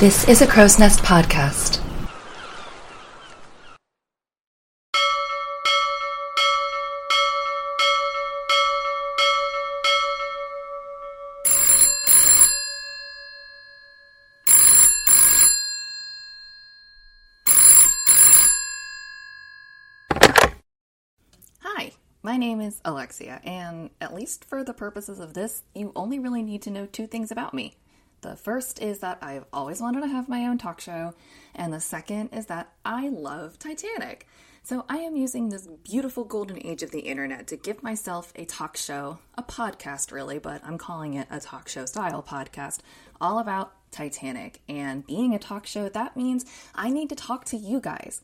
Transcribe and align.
This 0.00 0.28
is 0.28 0.42
a 0.42 0.46
Crow's 0.48 0.76
Nest 0.76 1.04
podcast. 1.04 1.80
Hi, 21.60 21.92
my 22.24 22.36
name 22.36 22.60
is 22.60 22.80
Alexia, 22.84 23.40
and 23.44 23.90
at 24.00 24.12
least 24.12 24.44
for 24.44 24.64
the 24.64 24.74
purposes 24.74 25.20
of 25.20 25.34
this, 25.34 25.62
you 25.72 25.92
only 25.94 26.18
really 26.18 26.42
need 26.42 26.62
to 26.62 26.70
know 26.70 26.86
two 26.86 27.06
things 27.06 27.30
about 27.30 27.54
me. 27.54 27.76
The 28.24 28.36
first 28.36 28.80
is 28.80 29.00
that 29.00 29.18
I've 29.20 29.44
always 29.52 29.82
wanted 29.82 30.00
to 30.00 30.06
have 30.06 30.30
my 30.30 30.46
own 30.46 30.56
talk 30.56 30.80
show, 30.80 31.12
and 31.54 31.74
the 31.74 31.78
second 31.78 32.30
is 32.30 32.46
that 32.46 32.72
I 32.82 33.10
love 33.10 33.58
Titanic. 33.58 34.26
So 34.62 34.86
I 34.88 34.96
am 35.00 35.14
using 35.14 35.50
this 35.50 35.68
beautiful 35.84 36.24
golden 36.24 36.66
age 36.66 36.82
of 36.82 36.90
the 36.90 37.00
internet 37.00 37.46
to 37.48 37.58
give 37.58 37.82
myself 37.82 38.32
a 38.34 38.46
talk 38.46 38.78
show, 38.78 39.18
a 39.34 39.42
podcast 39.42 40.10
really, 40.10 40.38
but 40.38 40.64
I'm 40.64 40.78
calling 40.78 41.12
it 41.12 41.28
a 41.30 41.38
talk 41.38 41.68
show 41.68 41.84
style 41.84 42.22
podcast, 42.22 42.78
all 43.20 43.38
about 43.38 43.74
Titanic. 43.90 44.62
And 44.70 45.06
being 45.06 45.34
a 45.34 45.38
talk 45.38 45.66
show, 45.66 45.90
that 45.90 46.16
means 46.16 46.46
I 46.74 46.88
need 46.88 47.10
to 47.10 47.14
talk 47.14 47.44
to 47.46 47.58
you 47.58 47.78
guys. 47.78 48.22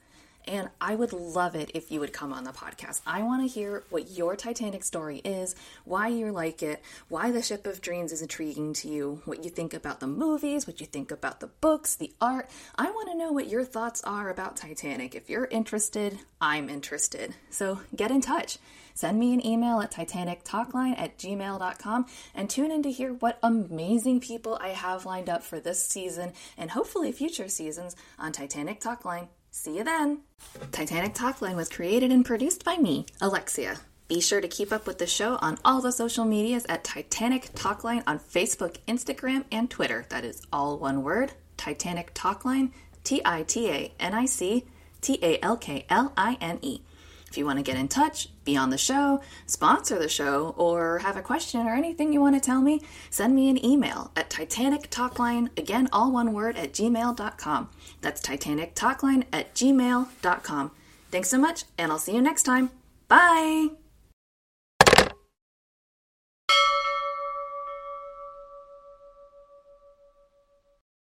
And 0.51 0.69
I 0.81 0.97
would 0.97 1.13
love 1.13 1.55
it 1.55 1.71
if 1.75 1.93
you 1.93 2.01
would 2.01 2.13
come 2.13 2.33
on 2.33 2.43
the 2.43 2.51
podcast. 2.51 3.03
I 3.07 3.23
want 3.23 3.41
to 3.43 3.47
hear 3.47 3.85
what 3.89 4.11
your 4.11 4.35
Titanic 4.35 4.83
story 4.83 5.19
is, 5.19 5.55
why 5.85 6.09
you 6.09 6.33
like 6.33 6.61
it, 6.61 6.83
why 7.09 7.31
the 7.31 7.41
Ship 7.41 7.65
of 7.69 7.81
Dreams 7.81 8.11
is 8.11 8.21
intriguing 8.21 8.73
to 8.73 8.89
you, 8.89 9.23
what 9.27 9.45
you 9.45 9.51
think 9.51 9.75
about 9.75 10.01
the 10.01 10.09
movies, 10.09 10.67
what 10.67 10.81
you 10.81 10.87
think 10.87 11.13
about 11.13 11.39
the 11.39 11.47
books, 11.47 11.95
the 11.95 12.13
art. 12.21 12.51
I 12.75 12.91
want 12.91 13.13
to 13.13 13.17
know 13.17 13.31
what 13.31 13.47
your 13.47 13.65
thoughts 13.65 14.03
are 14.03 14.29
about 14.29 14.57
Titanic. 14.57 15.15
If 15.15 15.31
you're 15.31 15.45
interested, 15.45 16.19
I'm 16.41 16.69
interested. 16.69 17.33
So 17.51 17.83
get 17.95 18.11
in 18.11 18.21
touch. 18.21 18.59
Send 18.93 19.21
me 19.21 19.33
an 19.33 19.47
email 19.47 19.81
at 19.81 19.93
titanictalkline 19.93 20.99
at 20.99 21.17
gmail.com 21.17 22.07
and 22.35 22.51
tune 22.51 22.73
in 22.73 22.83
to 22.83 22.91
hear 22.91 23.13
what 23.13 23.39
amazing 23.41 24.19
people 24.19 24.59
I 24.61 24.71
have 24.71 25.07
lined 25.07 25.29
up 25.31 25.45
for 25.45 25.61
this 25.61 25.81
season 25.81 26.33
and 26.59 26.73
hopefully 26.73 27.13
future 27.13 27.49
seasons 27.49 27.95
on 28.19 28.33
Titanic 28.33 28.81
Talkline. 28.81 29.29
See 29.53 29.79
you 29.79 29.85
then! 29.85 30.21
Titanic 30.71 31.13
Talkline 31.13 31.57
was 31.57 31.69
created 31.69 32.13
and 32.13 32.25
produced 32.25 32.65
by 32.65 32.77
me, 32.77 33.07
Alexia. 33.21 33.81
Be 34.07 34.21
sure 34.21 34.41
to 34.41 34.47
keep 34.47 34.73
up 34.73 34.87
with 34.87 34.99
the 34.99 35.09
show 35.09 35.39
on 35.43 35.59
all 35.65 35.81
the 35.81 35.91
social 35.91 36.25
medias 36.25 36.65
at 36.69 36.85
Titanic 36.85 37.53
Talkline 37.55 38.05
on 38.07 38.21
Facebook, 38.21 38.77
Instagram, 38.87 39.45
and 39.51 39.69
Twitter. 39.69 40.07
That 40.09 40.25
is 40.25 40.43
all 40.53 40.79
one 40.79 41.03
word 41.03 41.33
Titanic 41.57 42.15
Talkline, 42.15 42.71
T 43.03 43.21
I 43.25 43.43
T 43.43 43.69
A 43.69 43.93
N 43.99 44.15
I 44.15 44.25
C 44.25 44.67
T 45.01 45.19
A 45.21 45.39
L 45.45 45.57
K 45.57 45.85
L 45.91 46.13
I 46.17 46.39
N 46.41 46.61
E. 46.63 46.83
If 47.31 47.39
you 47.39 47.47
want 47.47 47.59
to 47.59 47.63
get 47.63 47.77
in 47.77 47.89
touch, 47.89 48.29
be 48.45 48.57
on 48.57 48.71
the 48.71 48.79
show, 48.79 49.21
sponsor 49.47 49.99
the 49.99 50.09
show, 50.09 50.55
or 50.57 50.99
have 50.99 51.17
a 51.17 51.23
question 51.23 51.67
or 51.67 51.75
anything 51.75 52.13
you 52.13 52.21
want 52.21 52.35
to 52.35 52.41
tell 52.41 52.61
me, 52.61 52.83
send 53.09 53.35
me 53.35 53.49
an 53.49 53.65
email 53.65 54.11
at 54.17 54.31
Titanic 54.31 54.91
Talkline, 54.91 55.57
again, 55.57 55.89
all 55.93 56.11
one 56.11 56.33
word, 56.33 56.57
at 56.57 56.73
gmail.com. 56.73 57.69
That's 58.01 58.21
Titanic 58.21 58.75
Talkline 58.75 59.25
at 59.33 59.55
gmail.com. 59.55 60.71
Thanks 61.11 61.29
so 61.29 61.39
much, 61.39 61.65
and 61.79 61.93
I'll 61.93 61.99
see 61.99 62.15
you 62.15 62.23
next 62.23 62.43
time. 62.43 62.71
Bye! 63.09 63.80